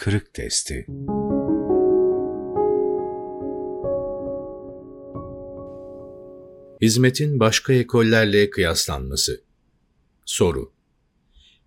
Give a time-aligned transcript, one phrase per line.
[0.00, 0.86] kırık testi.
[6.82, 9.44] Hizmetin başka ekollerle kıyaslanması.
[10.26, 10.72] Soru.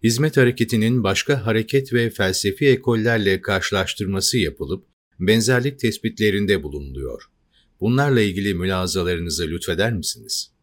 [0.04, 4.86] Hizmet hareketinin başka hareket ve felsefi ekollerle karşılaştırması yapılıp
[5.20, 7.24] benzerlik tespitlerinde bulunuluyor.
[7.82, 10.54] Bunlarla ilgili mülazalarınızı lütfeder misiniz?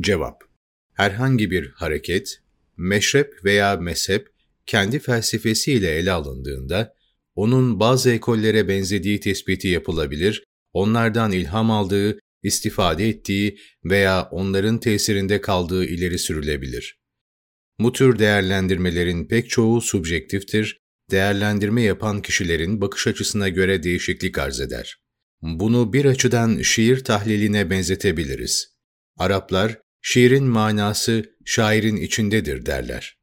[0.00, 0.44] Cevap.
[0.94, 2.42] Herhangi bir hareket,
[2.76, 4.37] meşrep veya mezhep
[4.68, 6.94] kendi felsefesiyle ele alındığında,
[7.34, 15.84] onun bazı ekollere benzediği tespiti yapılabilir, onlardan ilham aldığı, istifade ettiği veya onların tesirinde kaldığı
[15.84, 16.98] ileri sürülebilir.
[17.80, 20.78] Bu tür değerlendirmelerin pek çoğu subjektiftir,
[21.10, 24.96] değerlendirme yapan kişilerin bakış açısına göre değişiklik arz eder.
[25.42, 28.78] Bunu bir açıdan şiir tahliline benzetebiliriz.
[29.16, 33.17] Araplar, şiirin manası şairin içindedir derler.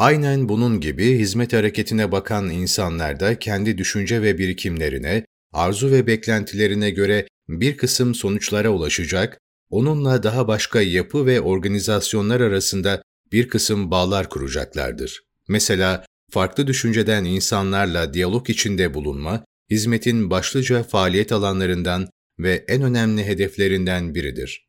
[0.00, 6.90] Aynen bunun gibi hizmet hareketine bakan insanlar da kendi düşünce ve birikimlerine, arzu ve beklentilerine
[6.90, 9.38] göre bir kısım sonuçlara ulaşacak,
[9.70, 15.22] onunla daha başka yapı ve organizasyonlar arasında bir kısım bağlar kuracaklardır.
[15.48, 24.14] Mesela farklı düşünceden insanlarla diyalog içinde bulunma, hizmetin başlıca faaliyet alanlarından ve en önemli hedeflerinden
[24.14, 24.66] biridir.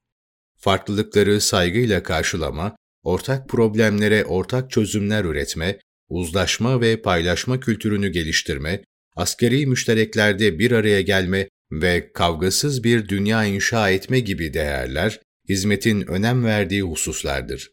[0.58, 8.84] Farklılıkları saygıyla karşılama, ortak problemlere ortak çözümler üretme, uzlaşma ve paylaşma kültürünü geliştirme,
[9.16, 16.46] askeri müştereklerde bir araya gelme ve kavgasız bir dünya inşa etme gibi değerler, hizmetin önem
[16.46, 17.72] verdiği hususlardır.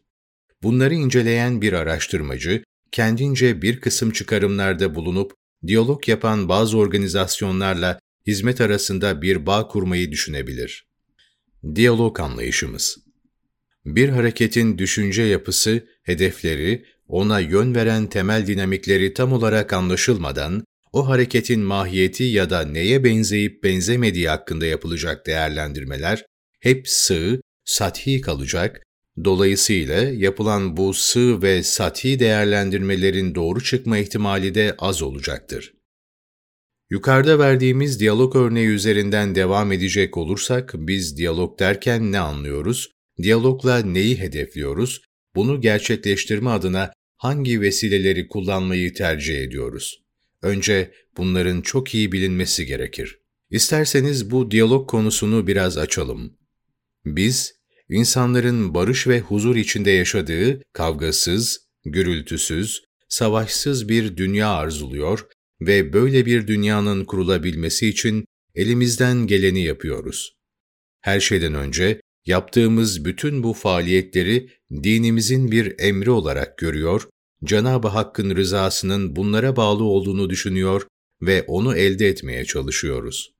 [0.63, 5.33] Bunları inceleyen bir araştırmacı, kendince bir kısım çıkarımlarda bulunup,
[5.67, 10.85] diyalog yapan bazı organizasyonlarla hizmet arasında bir bağ kurmayı düşünebilir.
[11.75, 13.08] Diyalog anlayışımız
[13.85, 20.63] bir hareketin düşünce yapısı, hedefleri, ona yön veren temel dinamikleri tam olarak anlaşılmadan,
[20.93, 26.25] o hareketin mahiyeti ya da neye benzeyip benzemediği hakkında yapılacak değerlendirmeler
[26.59, 28.83] hep sığ, sathi kalacak,
[29.23, 35.73] dolayısıyla yapılan bu sığ ve sathi değerlendirmelerin doğru çıkma ihtimali de az olacaktır.
[36.89, 42.91] Yukarıda verdiğimiz diyalog örneği üzerinden devam edecek olursak, biz diyalog derken ne anlıyoruz?
[43.23, 45.01] Diyalogla neyi hedefliyoruz?
[45.35, 50.03] Bunu gerçekleştirme adına hangi vesileleri kullanmayı tercih ediyoruz?
[50.41, 53.19] Önce bunların çok iyi bilinmesi gerekir.
[53.49, 56.37] İsterseniz bu diyalog konusunu biraz açalım.
[57.05, 57.53] Biz,
[57.89, 65.27] insanların barış ve huzur içinde yaşadığı kavgasız, gürültüsüz, savaşsız bir dünya arzuluyor
[65.61, 68.25] ve böyle bir dünyanın kurulabilmesi için
[68.55, 70.35] elimizden geleni yapıyoruz.
[71.01, 77.09] Her şeyden önce Yaptığımız bütün bu faaliyetleri dinimizin bir emri olarak görüyor,
[77.43, 80.87] Cenab-ı Hakk'ın rızasının bunlara bağlı olduğunu düşünüyor
[81.21, 83.33] ve onu elde etmeye çalışıyoruz.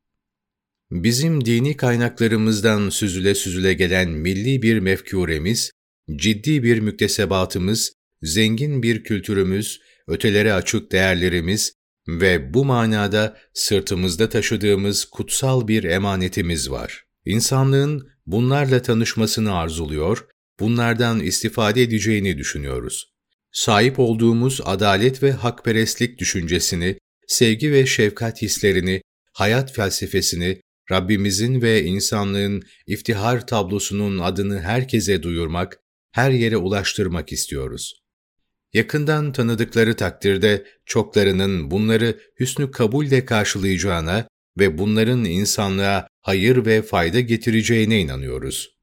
[0.91, 5.71] Bizim dini kaynaklarımızdan süzüle süzüle gelen milli bir mefkuremiz,
[6.15, 11.73] ciddi bir müktesebatımız, zengin bir kültürümüz, ötelere açık değerlerimiz
[12.07, 17.08] ve bu manada sırtımızda taşıdığımız kutsal bir emanetimiz var.
[17.29, 20.27] İnsanlığın bunlarla tanışmasını arzuluyor,
[20.59, 23.13] bunlardan istifade edeceğini düşünüyoruz.
[23.51, 26.97] Sahip olduğumuz adalet ve hakperestlik düşüncesini,
[27.27, 29.01] sevgi ve şefkat hislerini,
[29.33, 35.79] hayat felsefesini, Rabbimizin ve insanlığın iftihar tablosunun adını herkese duyurmak,
[36.11, 37.93] her yere ulaştırmak istiyoruz.
[38.73, 44.27] Yakından tanıdıkları takdirde çoklarının bunları hüsnü kabulle karşılayacağına
[44.59, 48.79] ve bunların insanlığa hayır ve fayda getireceğine inanıyoruz.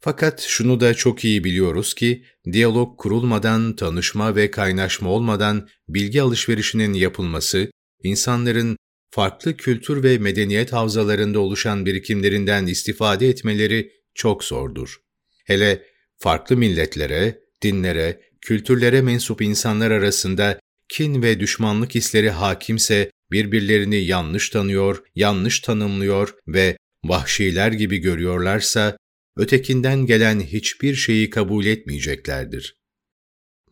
[0.00, 6.92] Fakat şunu da çok iyi biliyoruz ki, diyalog kurulmadan, tanışma ve kaynaşma olmadan bilgi alışverişinin
[6.92, 7.70] yapılması,
[8.02, 8.76] insanların
[9.10, 14.96] farklı kültür ve medeniyet havzalarında oluşan birikimlerinden istifade etmeleri çok zordur.
[15.44, 15.82] Hele
[16.18, 20.58] farklı milletlere, dinlere, kültürlere mensup insanlar arasında
[20.88, 28.96] kin ve düşmanlık hisleri hakimse birbirlerini yanlış tanıyor, yanlış tanımlıyor ve vahşiler gibi görüyorlarsa,
[29.36, 32.76] ötekinden gelen hiçbir şeyi kabul etmeyeceklerdir.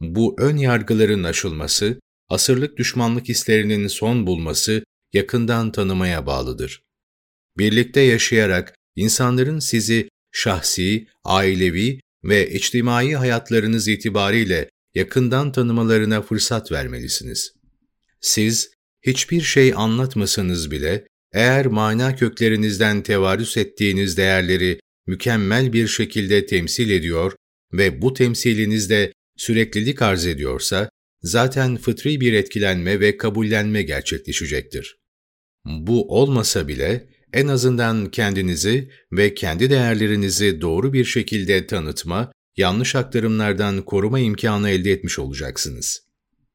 [0.00, 6.82] Bu ön yargıların aşılması, asırlık düşmanlık hislerinin son bulması yakından tanımaya bağlıdır.
[7.58, 17.52] Birlikte yaşayarak insanların sizi şahsi, ailevi ve içtimai hayatlarınız itibariyle yakından tanımalarına fırsat vermelisiniz.
[18.20, 18.73] Siz,
[19.06, 27.32] hiçbir şey anlatmasanız bile, eğer mana köklerinizden tevarüs ettiğiniz değerleri mükemmel bir şekilde temsil ediyor
[27.72, 30.90] ve bu temsilinizde süreklilik arz ediyorsa,
[31.22, 34.96] zaten fıtri bir etkilenme ve kabullenme gerçekleşecektir.
[35.66, 43.82] Bu olmasa bile en azından kendinizi ve kendi değerlerinizi doğru bir şekilde tanıtma, yanlış aktarımlardan
[43.82, 46.00] koruma imkanı elde etmiş olacaksınız.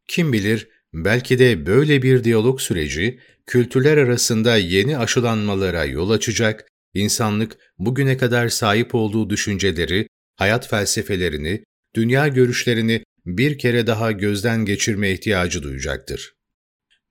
[0.08, 7.58] Kim bilir, belki de böyle bir diyalog süreci, kültürler arasında yeni aşılanmalara yol açacak, insanlık
[7.78, 11.64] bugüne kadar sahip olduğu düşünceleri, hayat felsefelerini,
[11.96, 16.34] dünya görüşlerini bir kere daha gözden geçirme ihtiyacı duyacaktır.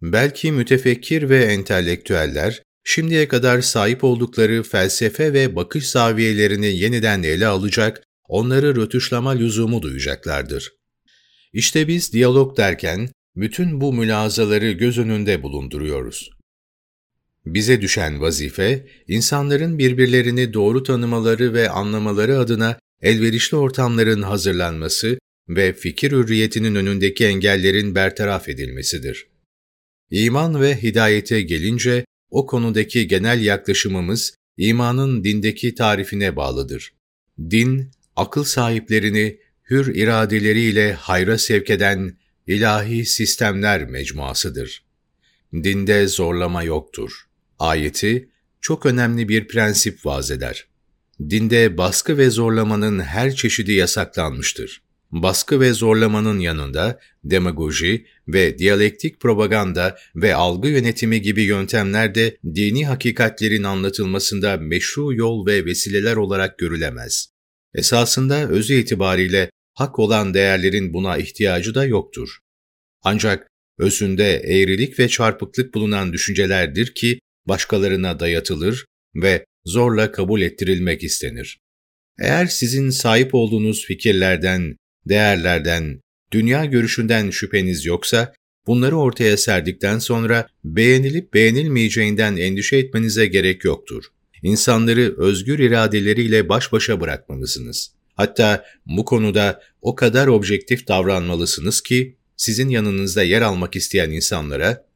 [0.03, 8.03] Belki mütefekkir ve entelektüeller, şimdiye kadar sahip oldukları felsefe ve bakış zaviyelerini yeniden ele alacak,
[8.29, 10.73] onları rötuşlama lüzumu duyacaklardır.
[11.53, 13.09] İşte biz diyalog derken,
[13.41, 16.31] bütün bu mülazaları göz önünde bulunduruyoruz.
[17.47, 25.19] Bize düşen vazife, insanların birbirlerini doğru tanımaları ve anlamaları adına elverişli ortamların hazırlanması
[25.49, 29.27] ve fikir hürriyetinin önündeki engellerin bertaraf edilmesidir.
[30.11, 36.93] İman ve hidayete gelince, o konudaki genel yaklaşımımız, imanın dindeki tarifine bağlıdır.
[37.51, 39.39] Din, akıl sahiplerini
[39.71, 42.17] hür iradeleriyle hayra sevk eden
[42.49, 44.85] ilahi sistemler mecmuasıdır.
[45.53, 47.13] Dinde zorlama yoktur.
[47.59, 48.29] Ayeti,
[48.61, 50.67] çok önemli bir prensip vaz eder.
[51.31, 54.83] Dinde baskı ve zorlamanın her çeşidi yasaklanmıştır.
[55.11, 62.87] Baskı ve zorlamanın yanında demagoji ve diyalektik propaganda ve algı yönetimi gibi yöntemler de dini
[62.87, 67.27] hakikatlerin anlatılmasında meşru yol ve vesileler olarak görülemez.
[67.75, 72.39] Esasında özü itibariyle hak olan değerlerin buna ihtiyacı da yoktur.
[73.03, 73.49] Ancak
[73.79, 78.85] özünde eğrilik ve çarpıklık bulunan düşüncelerdir ki başkalarına dayatılır
[79.15, 81.59] ve zorla kabul ettirilmek istenir.
[82.21, 84.77] Eğer sizin sahip olduğunuz fikirlerden,
[85.09, 86.01] değerlerden,
[86.33, 88.35] dünya görüşünden şüpheniz yoksa,
[88.67, 94.05] bunları ortaya serdikten sonra beğenilip beğenilmeyeceğinden endişe etmenize gerek yoktur.
[94.43, 97.98] İnsanları özgür iradeleriyle baş başa bırakmalısınız.
[98.19, 104.87] Hatta bu konuda o kadar objektif davranmalısınız ki, sizin yanınızda yer almak isteyen insanlara,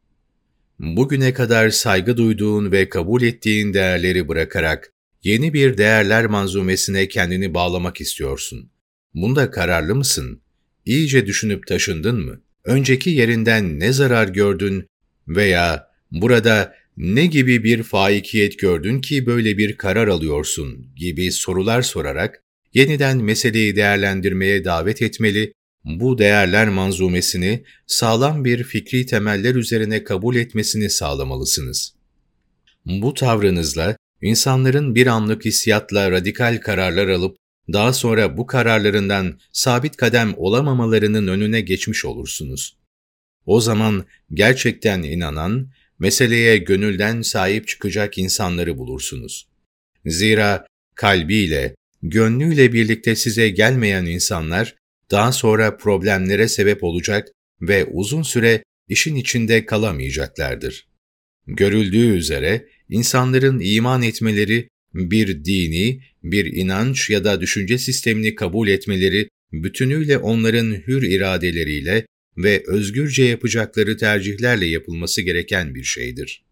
[0.79, 4.93] bugüne kadar saygı duyduğun ve kabul ettiğin değerleri bırakarak
[5.23, 8.71] yeni bir değerler manzumesine kendini bağlamak istiyorsun.
[9.15, 10.43] Bunda kararlı mısın?
[10.85, 12.41] İyice düşünüp taşındın mı?
[12.65, 14.87] Önceki yerinden ne zarar gördün
[15.29, 22.43] veya burada ne gibi bir faikiyet gördün ki böyle bir karar alıyorsun gibi sorular sorarak
[22.75, 25.53] yeniden meseleyi değerlendirmeye davet etmeli,
[25.85, 31.95] bu değerler manzumesini sağlam bir fikri temeller üzerine kabul etmesini sağlamalısınız.
[32.87, 37.37] Bu tavrınızla insanların bir anlık hissiyatla radikal kararlar alıp
[37.73, 42.77] daha sonra bu kararlarından sabit kadem olamamalarının önüne geçmiş olursunuz.
[43.47, 44.05] O zaman
[44.35, 49.49] gerçekten inanan, meseleye gönülden sahip çıkacak insanları bulursunuz.
[50.07, 54.77] Zira kalbiyle, gönlüyle birlikte size gelmeyen insanlar
[55.11, 57.29] daha sonra problemlere sebep olacak
[57.61, 60.87] ve uzun süre işin içinde kalamayacaklardır.
[61.47, 69.29] Görüldüğü üzere insanların iman etmeleri bir dini, bir inanç ya da düşünce sistemini kabul etmeleri
[69.53, 72.07] bütünüyle onların hür iradeleriyle
[72.37, 76.43] ve özgürce yapacakları tercihlerle yapılması gereken bir şeydir.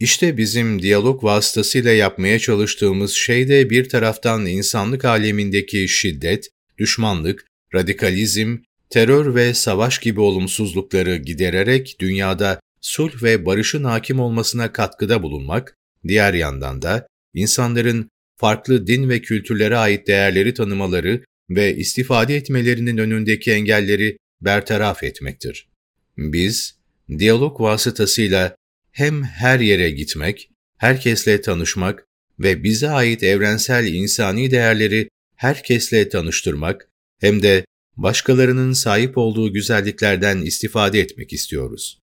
[0.00, 8.56] İşte bizim diyalog vasıtasıyla yapmaya çalıştığımız şey de bir taraftan insanlık alemindeki şiddet, düşmanlık, radikalizm,
[8.90, 15.74] terör ve savaş gibi olumsuzlukları gidererek dünyada sulh ve barışın hakim olmasına katkıda bulunmak,
[16.08, 23.52] diğer yandan da insanların farklı din ve kültürlere ait değerleri tanımaları ve istifade etmelerinin önündeki
[23.52, 25.68] engelleri bertaraf etmektir.
[26.16, 26.78] Biz,
[27.18, 28.56] diyalog vasıtasıyla
[28.90, 32.04] hem her yere gitmek, herkesle tanışmak
[32.38, 36.88] ve bize ait evrensel insani değerleri herkesle tanıştırmak,
[37.20, 37.64] hem de
[37.96, 41.98] başkalarının sahip olduğu güzelliklerden istifade etmek istiyoruz.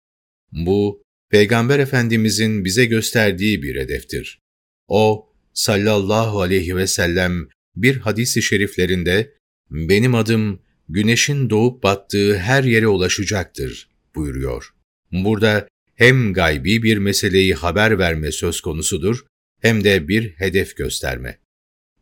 [0.52, 4.40] Bu, Peygamber Efendimizin bize gösterdiği bir hedeftir.
[4.88, 9.34] O, sallallahu aleyhi ve sellem bir hadisi şeriflerinde,
[9.72, 14.74] benim adım güneşin doğup battığı her yere ulaşacaktır buyuruyor.
[15.12, 19.26] Burada hem gaybi bir meseleyi haber verme söz konusudur,
[19.62, 21.40] hem de bir hedef gösterme.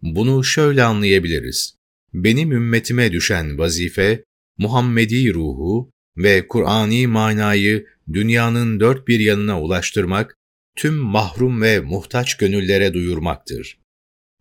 [0.01, 1.75] Bunu şöyle anlayabiliriz.
[2.13, 4.23] Benim ümmetime düşen vazife,
[4.57, 10.35] Muhammedi ruhu ve Kur'ani manayı dünyanın dört bir yanına ulaştırmak,
[10.75, 13.79] tüm mahrum ve muhtaç gönüllere duyurmaktır.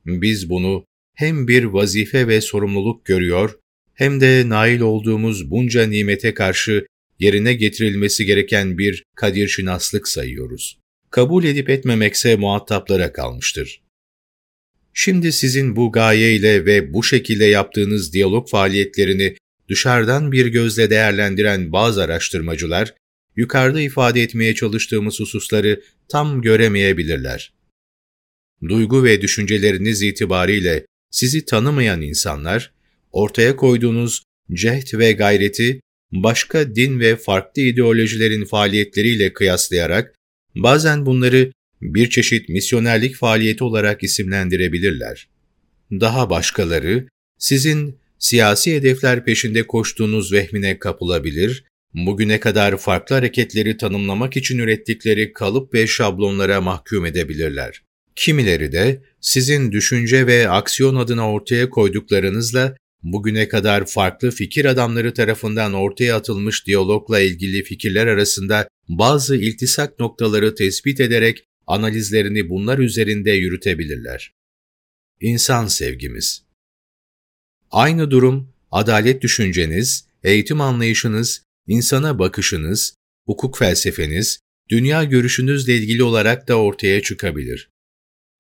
[0.07, 3.59] Biz bunu hem bir vazife ve sorumluluk görüyor,
[3.95, 6.87] hem de nail olduğumuz bunca nimete karşı
[7.23, 10.79] yerine getirilmesi gereken bir kadir şinaslık sayıyoruz.
[11.11, 13.83] Kabul edip etmemekse muhataplara kalmıştır.
[14.95, 19.37] Şimdi sizin bu gayeyle ve bu şekilde yaptığınız diyalog faaliyetlerini
[19.69, 22.95] dışarıdan bir gözle değerlendiren bazı araştırmacılar,
[23.37, 27.53] yukarıda ifade etmeye çalıştığımız hususları tam göremeyebilirler.
[28.69, 32.73] Duygu ve düşünceleriniz itibariyle sizi tanımayan insanlar,
[33.13, 35.81] ortaya koyduğunuz cehd ve gayreti
[36.13, 40.15] başka din ve farklı ideolojilerin faaliyetleriyle kıyaslayarak
[40.55, 41.53] bazen bunları
[41.83, 45.29] bir çeşit misyonerlik faaliyeti olarak isimlendirebilirler.
[45.91, 47.07] Daha başkaları
[47.39, 51.65] sizin siyasi hedefler peşinde koştuğunuz vehmine kapılabilir,
[51.95, 57.83] bugüne kadar farklı hareketleri tanımlamak için ürettikleri kalıp ve şablonlara mahkum edebilirler.
[58.17, 65.73] Kimileri de sizin düşünce ve aksiyon adına ortaya koyduklarınızla bugüne kadar farklı fikir adamları tarafından
[65.73, 74.33] ortaya atılmış diyalogla ilgili fikirler arasında bazı iltisak noktaları tespit ederek analizlerini bunlar üzerinde yürütebilirler.
[75.21, 76.43] İnsan sevgimiz
[77.71, 82.95] Aynı durum, adalet düşünceniz, eğitim anlayışınız, insana bakışınız,
[83.27, 84.39] hukuk felsefeniz,
[84.71, 87.71] dünya görüşünüzle ilgili olarak da ortaya çıkabilir.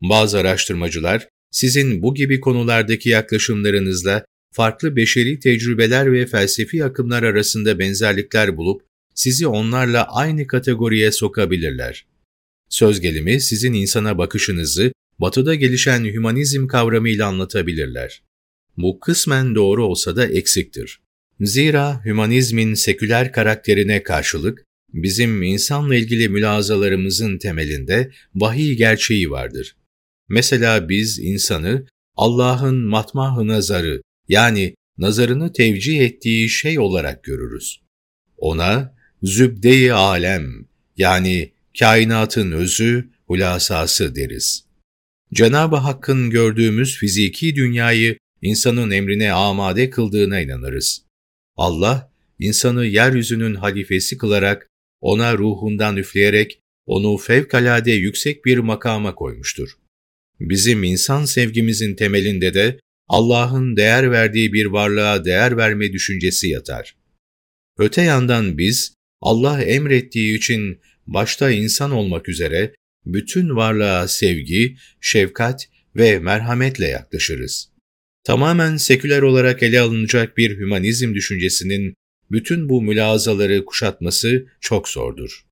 [0.02, 8.56] Bazı araştırmacılar, sizin bu gibi konulardaki yaklaşımlarınızla farklı beşeri tecrübeler ve felsefi akımlar arasında benzerlikler
[8.56, 8.82] bulup,
[9.14, 12.06] sizi onlarla aynı kategoriye sokabilirler.
[12.68, 18.22] Söz gelimi sizin insana bakışınızı batıda gelişen hümanizm kavramıyla anlatabilirler.
[18.76, 21.00] Bu kısmen doğru olsa da eksiktir.
[21.40, 29.76] Zira hümanizmin seküler karakterine karşılık bizim insanla ilgili mülazalarımızın temelinde vahiy gerçeği vardır.
[30.28, 37.80] Mesela biz insanı Allah'ın matmah nazarı yani nazarını tevcih ettiği şey olarak görürüz.
[38.36, 44.64] Ona zübde-i alem yani kainatın özü, hulasası deriz.
[45.34, 51.02] Cenab-ı Hakk'ın gördüğümüz fiziki dünyayı insanın emrine amade kıldığına inanırız.
[51.56, 54.68] Allah, insanı yeryüzünün halifesi kılarak,
[55.00, 59.70] ona ruhundan üfleyerek, onu fevkalade yüksek bir makama koymuştur.
[60.40, 62.78] Bizim insan sevgimizin temelinde de
[63.08, 66.96] Allah'ın değer verdiği bir varlığa değer verme düşüncesi yatar.
[67.78, 72.74] Öte yandan biz, Allah emrettiği için başta insan olmak üzere
[73.06, 77.72] bütün varlığa sevgi, şefkat ve merhametle yaklaşırız.
[78.24, 81.94] Tamamen seküler olarak ele alınacak bir hümanizm düşüncesinin
[82.30, 85.46] bütün bu mülazaları kuşatması çok zordur.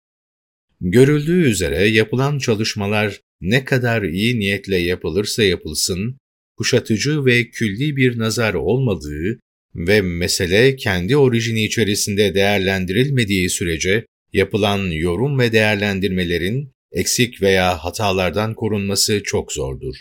[0.81, 6.19] Görüldüğü üzere yapılan çalışmalar ne kadar iyi niyetle yapılırsa yapılsın,
[6.61, 9.41] kuşatıcı ve külli bir nazar olmadığı
[9.75, 19.23] ve mesele kendi orijini içerisinde değerlendirilmediği sürece yapılan yorum ve değerlendirmelerin eksik veya hatalardan korunması
[19.23, 19.95] çok zordur.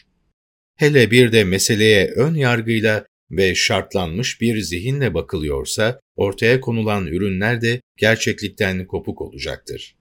[0.75, 7.81] Hele bir de meseleye ön yargıyla ve şartlanmış bir zihinle bakılıyorsa, ortaya konulan ürünler de
[7.97, 9.95] gerçeklikten kopuk olacaktır.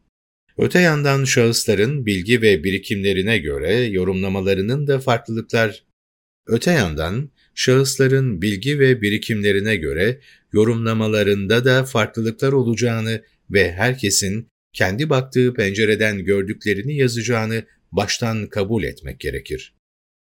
[0.56, 5.87] Öte yandan şahısların bilgi ve birikimlerine göre yorumlamalarının da farklılıklar
[6.48, 10.20] Öte yandan şahısların bilgi ve birikimlerine göre
[10.52, 17.62] yorumlamalarında da farklılıklar olacağını ve herkesin kendi baktığı pencereden gördüklerini yazacağını
[17.92, 19.74] baştan kabul etmek gerekir.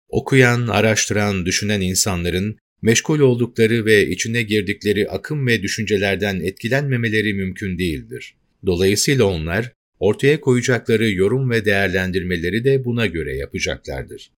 [0.09, 8.35] Okuyan, araştıran, düşünen insanların meşgul oldukları ve içine girdikleri akım ve düşüncelerden etkilenmemeleri mümkün değildir.
[8.65, 14.31] Dolayısıyla onlar ortaya koyacakları yorum ve değerlendirmeleri de buna göre yapacaklardır.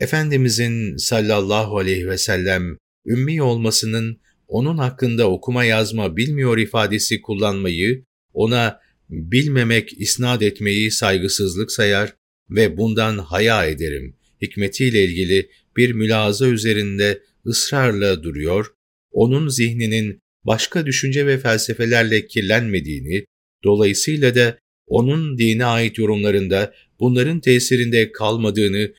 [0.00, 8.80] Efendimizin sallallahu aleyhi ve sellem ümmi olmasının onun hakkında okuma yazma bilmiyor ifadesi kullanmayı, ona
[9.10, 12.14] bilmemek isnat etmeyi saygısızlık sayar
[12.50, 18.66] ve bundan haya ederim hikmetiyle ilgili bir mülaza üzerinde ısrarla duruyor,
[19.10, 23.24] onun zihninin başka düşünce ve felsefelerle kirlenmediğini,
[23.64, 28.92] dolayısıyla da onun dine ait yorumlarında bunların tesirinde kalmadığını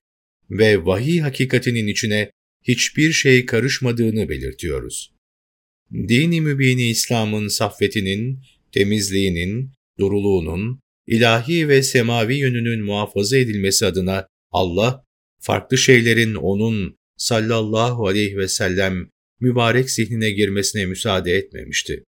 [0.49, 2.31] ve vahiy hakikatinin içine
[2.63, 5.11] hiçbir şey karışmadığını belirtiyoruz.
[5.91, 8.39] Dini mübini İslam'ın saffetinin,
[8.71, 15.03] temizliğinin, duruluğunun, ilahi ve semavi yönünün muhafaza edilmesi adına Allah,
[15.39, 22.03] farklı şeylerin onun sallallahu aleyhi ve sellem mübarek zihnine girmesine müsaade etmemişti.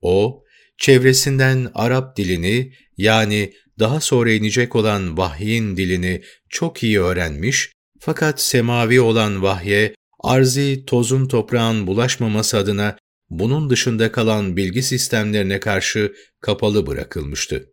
[0.00, 0.44] O,
[0.78, 9.00] çevresinden Arap dilini yani daha sonra inecek olan vahyin dilini çok iyi öğrenmiş fakat semavi
[9.00, 12.98] olan vahye arzi tozun toprağın bulaşmaması adına
[13.30, 17.72] bunun dışında kalan bilgi sistemlerine karşı kapalı bırakılmıştı.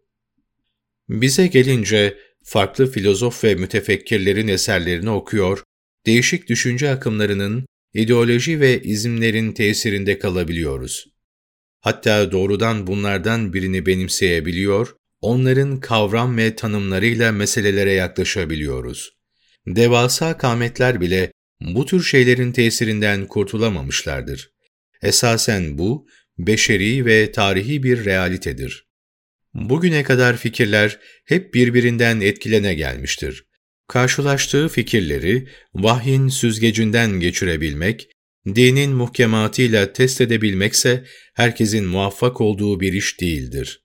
[1.10, 5.64] Bize gelince farklı filozof ve mütefekkirlerin eserlerini okuyor,
[6.06, 11.08] değişik düşünce akımlarının, ideoloji ve izimlerin tesirinde kalabiliyoruz.
[11.80, 19.12] Hatta doğrudan bunlardan birini benimseyebiliyor, onların kavram ve tanımlarıyla meselelere yaklaşabiliyoruz.
[19.68, 21.32] Devasa kametler bile
[21.62, 24.50] bu tür şeylerin tesirinden kurtulamamışlardır.
[25.02, 26.08] Esasen bu,
[26.38, 28.86] beşeri ve tarihi bir realitedir.
[29.54, 33.46] Bugüne kadar fikirler hep birbirinden etkilene gelmiştir.
[33.88, 38.10] Karşılaştığı fikirleri vahyin süzgecinden geçirebilmek,
[38.48, 41.04] dinin muhkematıyla test edebilmekse
[41.34, 43.85] herkesin muvaffak olduğu bir iş değildir.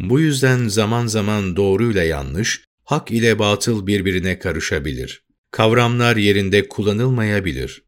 [0.00, 5.24] Bu yüzden zaman zaman doğruyla yanlış, hak ile batıl birbirine karışabilir.
[5.50, 7.82] Kavramlar yerinde kullanılmayabilir.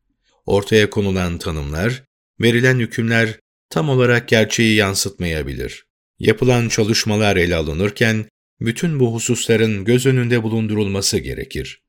[0.47, 2.03] Ortaya konulan tanımlar,
[2.41, 3.39] verilen hükümler
[3.71, 5.85] tam olarak gerçeği yansıtmayabilir.
[6.19, 8.29] Yapılan çalışmalar ele alınırken,
[8.61, 11.83] bütün bu hususların göz önünde bulundurulması gerekir.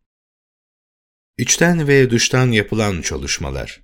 [1.38, 3.82] İçten ve dıştan yapılan çalışmalar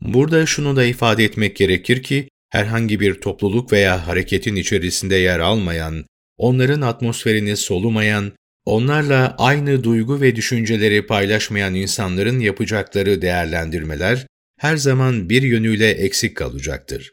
[0.00, 6.06] Burada şunu da ifade etmek gerekir ki, herhangi bir topluluk veya hareketin içerisinde yer almayan,
[6.36, 8.32] onların atmosferini solumayan,
[8.64, 14.26] onlarla aynı duygu ve düşünceleri paylaşmayan insanların yapacakları değerlendirmeler
[14.58, 17.12] her zaman bir yönüyle eksik kalacaktır.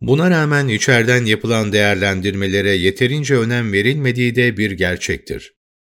[0.00, 5.52] Buna rağmen içeriden yapılan değerlendirmelere yeterince önem verilmediği de bir gerçektir.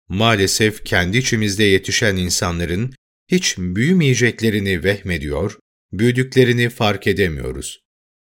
[0.09, 2.93] Maalesef kendi içimizde yetişen insanların
[3.31, 5.57] hiç büyümeyeceklerini vehmediyor,
[5.91, 7.82] büyüdüklerini fark edemiyoruz.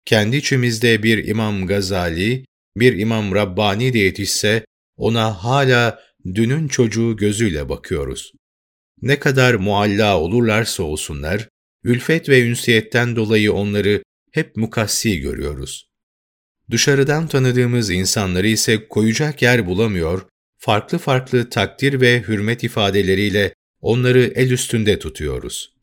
[0.06, 4.66] Kendi içimizde bir İmam Gazali, bir İmam Rabbani de yetişse,
[4.98, 8.32] ona hala dünün çocuğu gözüyle bakıyoruz.
[9.02, 11.50] Ne kadar mualla olurlarsa olsunlar,
[11.84, 15.88] ülfet ve ünsiyetten dolayı onları hep mukassi görüyoruz.
[16.72, 20.28] Dışarıdan tanıdığımız insanları ise koyacak yer bulamıyor,
[20.58, 25.74] farklı farklı takdir ve hürmet ifadeleriyle onları el üstünde tutuyoruz.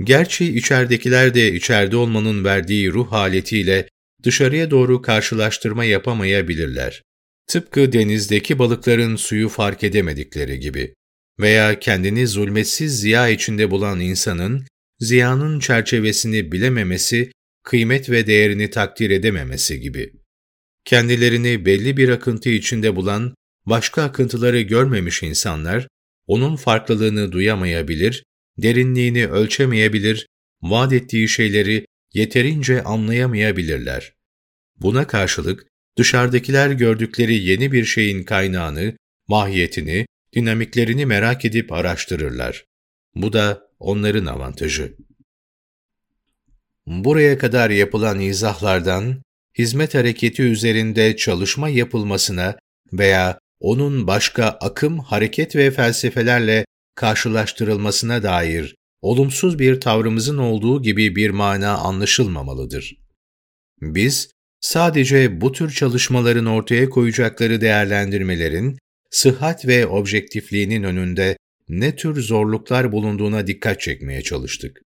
[0.00, 3.88] Gerçi içeridekiler de içeride olmanın verdiği ruh haletiyle
[4.22, 7.02] dışarıya doğru karşılaştırma yapamayabilirler.
[7.46, 10.94] Tıpkı denizdeki balıkların suyu fark edemedikleri gibi
[11.40, 14.66] veya kendini zulmetsiz ziya içinde bulan insanın
[14.98, 17.32] ziyanın çerçevesini bilememesi,
[17.64, 20.12] kıymet ve değerini takdir edememesi gibi.
[20.84, 23.34] Kendilerini belli bir akıntı içinde bulan,
[23.66, 25.88] başka akıntıları görmemiş insanlar,
[26.26, 28.24] onun farklılığını duyamayabilir,
[28.58, 30.26] derinliğini ölçemeyebilir,
[30.62, 34.12] vaat ettiği şeyleri yeterince anlayamayabilirler.
[34.76, 35.66] Buna karşılık
[35.98, 38.96] dışarıdakiler gördükleri yeni bir şeyin kaynağını,
[39.28, 42.64] mahiyetini, dinamiklerini merak edip araştırırlar.
[43.14, 44.96] Bu da onların avantajı.
[46.86, 49.22] Buraya kadar yapılan izahlardan,
[49.58, 52.58] hizmet hareketi üzerinde çalışma yapılmasına
[52.92, 56.64] veya onun başka akım, hareket ve felsefelerle
[56.98, 62.96] karşılaştırılmasına dair olumsuz bir tavrımızın olduğu gibi bir mana anlaşılmamalıdır.
[63.80, 64.30] Biz,
[64.60, 68.78] sadece bu tür çalışmaların ortaya koyacakları değerlendirmelerin,
[69.10, 71.36] sıhhat ve objektifliğinin önünde
[71.68, 74.80] ne tür zorluklar bulunduğuna dikkat çekmeye çalıştık.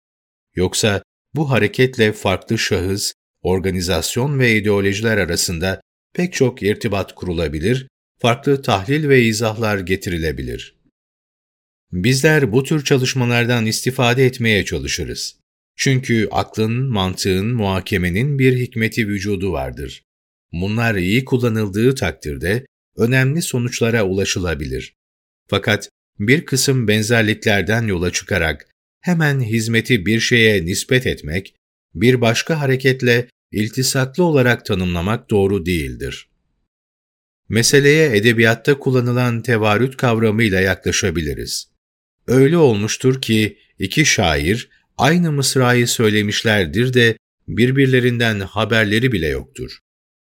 [0.54, 1.02] Yoksa
[1.34, 5.80] bu hareketle farklı şahıs, organizasyon ve ideolojiler arasında
[6.14, 10.81] pek çok irtibat kurulabilir, farklı tahlil ve izahlar getirilebilir.
[11.92, 15.36] Bizler bu tür çalışmalardan istifade etmeye çalışırız.
[15.76, 20.02] Çünkü aklın, mantığın, muhakemenin bir hikmeti vücudu vardır.
[20.52, 24.94] Bunlar iyi kullanıldığı takdirde önemli sonuçlara ulaşılabilir.
[25.48, 28.68] Fakat bir kısım benzerliklerden yola çıkarak
[29.00, 31.54] hemen hizmeti bir şeye nispet etmek,
[31.94, 36.28] bir başka hareketle iltisaklı olarak tanımlamak doğru değildir.
[37.48, 41.71] Meseleye edebiyatta kullanılan tevarüt kavramıyla yaklaşabiliriz.
[42.26, 47.16] Öyle olmuştur ki iki şair aynı mısrayı söylemişlerdir de
[47.48, 49.78] birbirlerinden haberleri bile yoktur.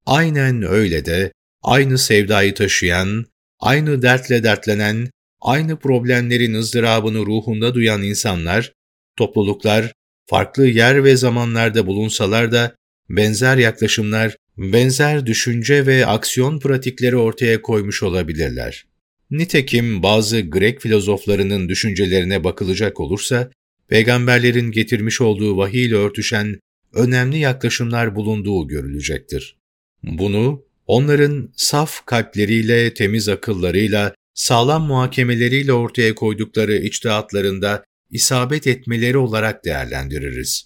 [0.06, 3.24] Aynen öyle de aynı sevdayı taşıyan,
[3.60, 8.72] aynı dertle dertlenen, aynı problemlerin ızdırabını ruhunda duyan insanlar,
[9.16, 9.92] topluluklar,
[10.26, 12.76] farklı yer ve zamanlarda bulunsalar da
[13.08, 18.86] benzer yaklaşımlar, benzer düşünce ve aksiyon pratikleri ortaya koymuş olabilirler.
[19.30, 23.50] Nitekim bazı Grek filozoflarının düşüncelerine bakılacak olursa,
[23.88, 26.60] peygamberlerin getirmiş olduğu vahiy ile örtüşen
[26.94, 29.56] önemli yaklaşımlar bulunduğu görülecektir.
[30.02, 40.64] Bunu onların saf kalpleriyle, temiz akıllarıyla, sağlam muhakemeleriyle ortaya koydukları içtihatlarında isabet etmeleri olarak değerlendiririz.